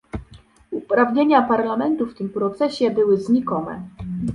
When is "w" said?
2.07-2.15